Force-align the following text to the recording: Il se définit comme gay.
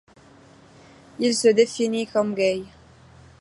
Il 1.19 1.35
se 1.35 1.49
définit 1.49 2.07
comme 2.07 2.33
gay. 2.33 2.63